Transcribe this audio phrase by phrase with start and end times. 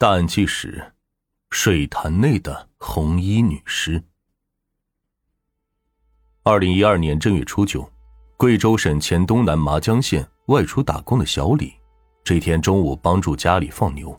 [0.00, 0.82] 大案纪实：
[1.50, 4.02] 水潭内的红衣女尸。
[6.42, 7.86] 二零一二年正月初九，
[8.38, 11.74] 贵州省黔东南麻江县外出打工的小李，
[12.24, 14.18] 这天中午帮助家里放牛，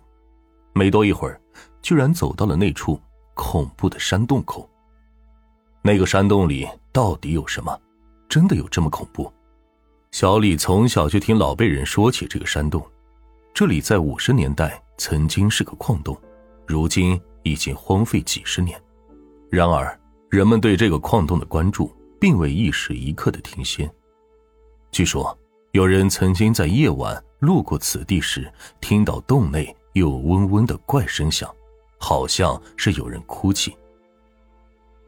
[0.76, 1.42] 没多一会儿，
[1.82, 3.02] 居然走到了那处
[3.34, 4.70] 恐怖的山洞口。
[5.82, 7.76] 那个山洞里到底有什么？
[8.30, 9.34] 真的有这么恐怖？
[10.12, 12.88] 小李从小就听老辈人说起这个山洞，
[13.52, 14.80] 这里在五十年代。
[15.02, 16.16] 曾经是个矿洞，
[16.68, 18.80] 如今已经荒废几十年。
[19.50, 23.92] 然而，人们对这个矿洞的关注并未一时一刻的停歇。
[24.92, 25.36] 据说，
[25.72, 28.48] 有人曾经在夜晚路过此地时，
[28.80, 31.52] 听到洞内有嗡嗡的怪声响，
[31.98, 33.76] 好像是有人哭泣。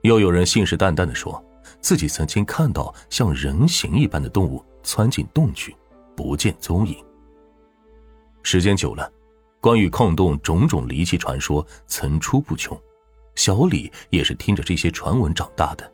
[0.02, 1.40] 又有人信誓旦旦的说，
[1.82, 5.76] 自己曾经看到像人形一般的动物窜进洞去，
[6.16, 6.98] 不见踪影。
[8.42, 9.08] 时间久了。
[9.63, 12.77] 关于矿洞种种离奇传说层出不穷，
[13.35, 15.89] 小李也是听着这些传闻长大的。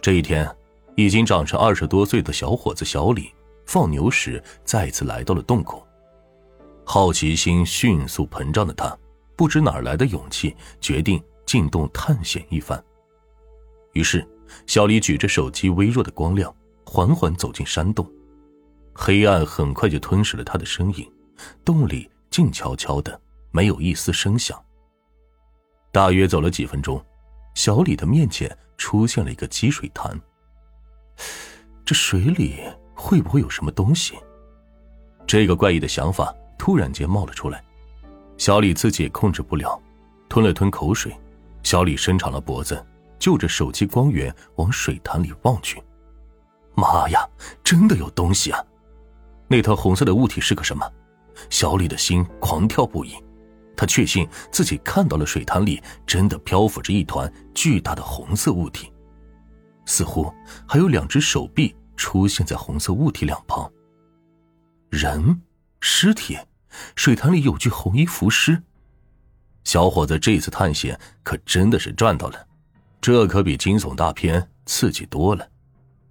[0.00, 0.48] 这一天，
[0.94, 3.32] 已经长成二十多岁的小伙子小李
[3.66, 5.84] 放牛时再次来到了洞口，
[6.84, 8.96] 好奇心迅速膨胀的他，
[9.34, 12.80] 不知哪来的勇气，决定进洞探险一番。
[13.94, 14.24] 于是，
[14.68, 18.08] 小李举着手机微弱的光亮，缓缓走进山洞，
[18.92, 21.12] 黑暗很快就吞噬了他的身影，
[21.64, 22.08] 洞里。
[22.32, 24.60] 静悄悄的，没有一丝声响。
[25.92, 27.04] 大约走了几分钟，
[27.54, 30.18] 小李的面前出现了一个积水潭。
[31.84, 32.56] 这水里
[32.94, 34.14] 会不会有什么东西？
[35.26, 37.62] 这个怪异的想法突然间冒了出来，
[38.38, 39.78] 小李自己也控制不了，
[40.28, 41.14] 吞了吞口水。
[41.62, 42.84] 小李伸长了脖子，
[43.18, 45.80] 就着手机光源往水潭里望去。
[46.74, 47.28] 妈呀，
[47.62, 48.64] 真的有东西啊！
[49.46, 50.90] 那团红色的物体是个什么？
[51.50, 53.14] 小李的心狂跳不已，
[53.76, 58.92] 他确信自己看到了水潭里真的漂浮着一团巨大的红色物体，
[59.86, 60.32] 似乎
[60.66, 63.70] 还有两只手臂出现在红色物体两旁。
[64.90, 65.40] 人，
[65.80, 66.38] 尸体，
[66.96, 68.62] 水潭里有具红衣浮尸。
[69.64, 72.46] 小伙子这次探险可真的是赚到了，
[73.00, 75.48] 这可比惊悚大片刺激多了。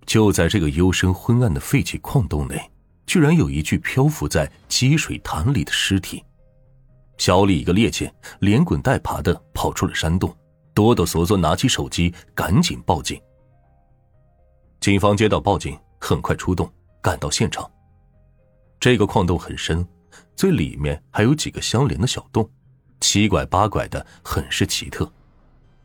[0.05, 2.70] 就在这个幽深昏暗的废弃矿洞内。
[3.05, 6.23] 居然有一具漂浮在积水潭里的尸体，
[7.17, 10.33] 小李一个趔趄，连滚带爬的跑出了山洞，
[10.73, 13.19] 哆哆嗦嗦拿起手机，赶紧报警。
[14.79, 17.69] 警方接到报警，很快出动，赶到现场。
[18.79, 19.85] 这个矿洞很深，
[20.35, 22.49] 最里面还有几个相连的小洞，
[22.99, 25.11] 七拐八拐的，很是奇特。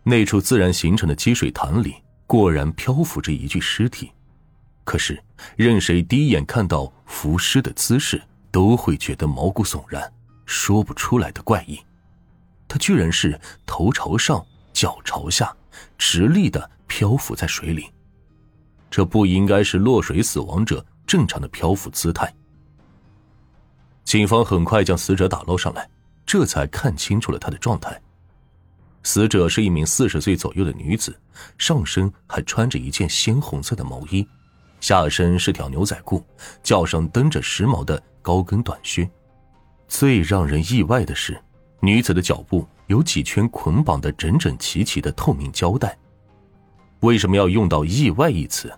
[0.03, 1.97] 那处自然形成的积水潭里，
[2.27, 4.11] 果然漂浮着一具尸体。
[4.87, 5.21] 可是，
[5.57, 10.11] 任谁第一眼看到浮尸的姿势，都会觉得毛骨悚然，
[10.47, 11.77] 说不出来的怪异。
[12.69, 15.53] 他居然是头朝上，脚朝下，
[15.99, 17.91] 直立的漂浮在水里。
[18.89, 22.33] 这不应该是落水死亡者正常的漂浮姿态。
[24.05, 25.91] 警方很快将死者打捞上来，
[26.25, 28.01] 这才看清楚了他的状态。
[29.03, 31.21] 死者是一名四十岁左右的女子，
[31.59, 34.25] 上身还穿着一件鲜红色的毛衣。
[34.81, 36.23] 下身是条牛仔裤，
[36.63, 39.09] 脚上蹬着时髦的高跟短靴。
[39.89, 41.41] 最让人意外的是，
[41.81, 45.97] 女子的脚部有几圈捆绑的整整齐齐的透明胶带。
[47.01, 48.73] 为什么要用到“意外”一词？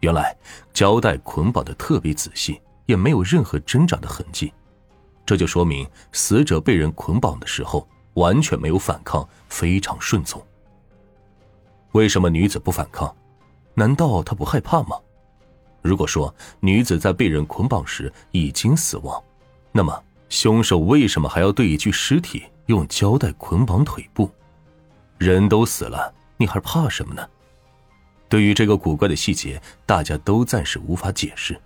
[0.00, 0.36] 原来
[0.72, 4.52] 胶带捆绑的特别仔细，也没有任何挣扎的痕迹。
[5.26, 10.40] 这就说明死者被人捆绑的时候完全没有反抗，非常顺从。
[11.92, 13.14] 为什么女子不反抗？
[13.74, 14.96] 难道她不害怕吗？
[15.82, 19.22] 如果说女子在被人捆绑时已经死亡，
[19.72, 24.30] 那么凶手为什么还要对一具尸体用胶带捆绑腿部？
[25.16, 27.26] 人都死了，你还怕什么呢？
[28.28, 31.58] 对于这个古怪的细节，大家都暂时无法解释。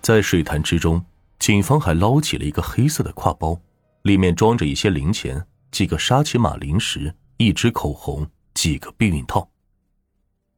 [0.00, 1.04] 在水潭之中，
[1.38, 3.60] 警方还捞起了一个黑色的挎包，
[4.02, 9.46] 里面装着一些零钱、几个沙琪玛零食、一支口红、几个避孕套，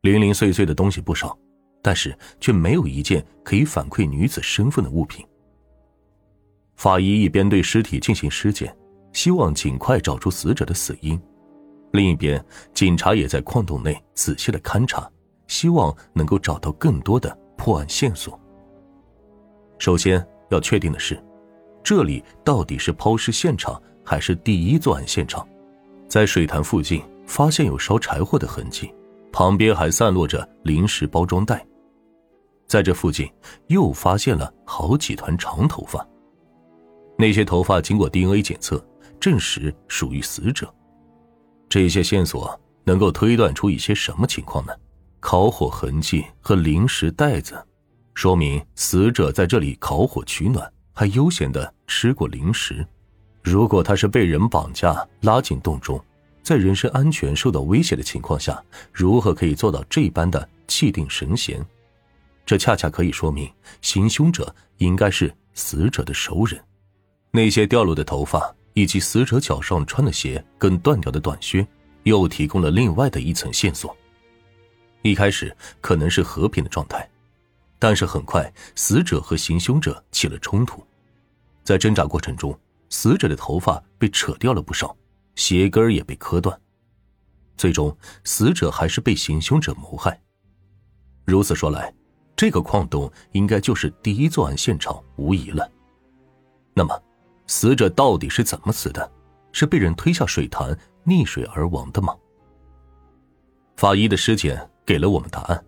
[0.02, 1.36] 零零碎碎的东西不少。
[1.82, 5.26] 但是却没有一件可以反馈女子身份的物品。
[6.76, 8.74] 法医一边对尸体进行尸检，
[9.12, 11.18] 希望尽快找出死者的死因；
[11.92, 12.42] 另一边，
[12.72, 15.10] 警察也在矿洞内仔细的勘察，
[15.48, 18.38] 希望能够找到更多的破案线索。
[19.78, 21.22] 首先要确定的是，
[21.82, 25.46] 这里到底是抛尸现场还是第一作案现场？
[26.08, 28.92] 在水潭附近发现有烧柴火的痕迹，
[29.32, 31.64] 旁边还散落着零食包装袋。
[32.72, 33.30] 在这附近
[33.66, 36.08] 又发现了好几团长头发，
[37.18, 38.82] 那些头发经过 DNA 检测，
[39.20, 40.74] 证实属于死者。
[41.68, 44.72] 这些线索能够推断出一些什么情况呢？
[45.20, 47.62] 烤火痕迹和零食袋子，
[48.14, 52.82] 说明死者在这里烤火取暖，还悠闲的吃过零食。
[53.42, 56.02] 如果他是被人绑架拉进洞中，
[56.42, 61.62] 在人身安全受到威胁的情况下，如何可以做到这般的气定神闲？
[62.44, 63.50] 这恰恰可以说明
[63.80, 66.62] 行凶者应该是死者的熟人。
[67.30, 68.54] 那些掉落的头发。
[68.74, 71.66] 以及死者脚上穿的鞋跟断掉的短靴，
[72.04, 73.94] 又提供了另外的一层线索。
[75.02, 77.06] 一开始可能是和平的状态，
[77.78, 80.82] 但是很快死者和行凶者起了冲突，
[81.62, 82.58] 在挣扎过程中，
[82.88, 84.96] 死者的头发被扯掉了不少，
[85.34, 86.58] 鞋跟也被磕断，
[87.56, 87.94] 最终
[88.24, 90.18] 死者还是被行凶者谋害。
[91.24, 91.92] 如此说来，
[92.42, 95.70] 这个矿洞应该就是第一作案现场无疑了。
[96.74, 97.00] 那么。
[97.46, 99.12] 死者到底是怎么死的？
[99.52, 102.16] 是被人推下水潭溺水而亡的吗？
[103.76, 105.64] 法医的尸检给了我们答案。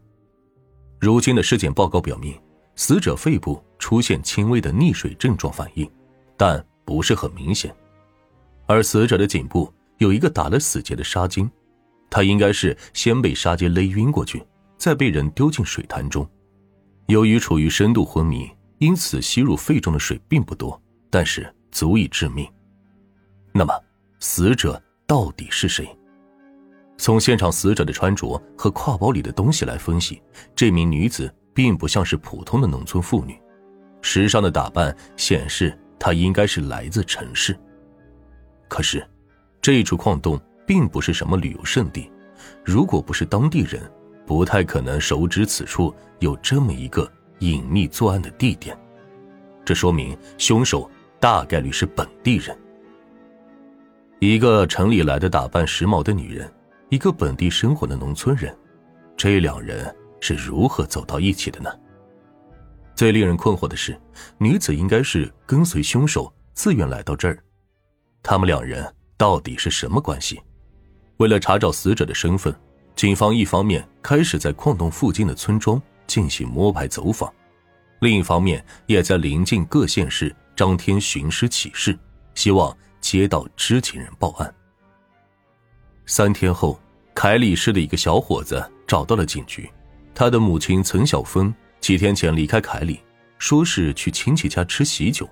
[0.98, 2.36] 如今的尸检报告表明，
[2.74, 5.88] 死者肺部出现轻微的溺水症状反应，
[6.36, 7.72] 但不是很明显。
[8.66, 11.48] 而死者的颈部有一个打了死结的纱巾，
[12.10, 14.44] 他应该是先被纱巾勒晕过去，
[14.76, 16.28] 再被人丢进水潭中。
[17.06, 20.80] 由于处于深度昏迷，因此吸入肺中的水并不多，
[21.10, 21.52] 但是。
[21.74, 22.48] 足以致命。
[23.52, 23.74] 那么，
[24.20, 25.84] 死者到底是谁？
[26.96, 30.22] 从现场死者的穿着和挎包里的东西来分析，
[30.54, 33.36] 这名女子并不像是普通的农村妇女，
[34.02, 37.58] 时尚的打扮显示她应该是来自城市。
[38.68, 39.04] 可是，
[39.60, 42.08] 这一处矿洞并不是什么旅游胜地，
[42.64, 43.82] 如果不是当地人，
[44.26, 47.10] 不太可能熟知此处有这么一个
[47.40, 48.76] 隐秘作案的地点。
[49.64, 50.90] 这说明凶手。
[51.20, 52.54] 大概率是本地人，
[54.18, 56.52] 一个城里来的打扮时髦的女人，
[56.90, 58.54] 一个本地生活的农村人，
[59.16, 61.70] 这两人是如何走到一起的呢？
[62.94, 63.98] 最令人困惑的是，
[64.36, 67.38] 女子应该是跟随凶手自愿来到这儿，
[68.22, 70.38] 他们两人到底是什么关系？
[71.16, 72.54] 为了查找死者的身份，
[72.96, 77.32] 警方一方面开始在矿洞附近的村庄进行摸排走访，
[78.00, 80.34] 另一方面也在临近各县市。
[80.56, 81.98] 张贴寻尸启事，
[82.36, 84.54] 希望接到知情人报案。
[86.06, 86.80] 三天后，
[87.12, 89.68] 凯里市的一个小伙子找到了警局。
[90.14, 93.00] 他的母亲岑小芬几天前离开凯里，
[93.36, 95.28] 说是去亲戚家吃喜酒，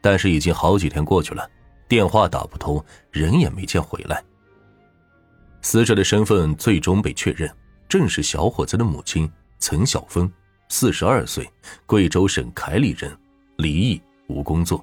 [0.00, 1.46] 但是已经好几天过去了，
[1.86, 4.24] 电话打不通，人也没见回来。
[5.62, 7.50] 死者的身份最终被确认，
[7.88, 10.30] 正是小伙子的母亲岑小芬，
[10.68, 11.48] 四十二岁，
[11.86, 13.16] 贵州省凯里人，
[13.56, 14.00] 离异。
[14.28, 14.82] 无工作。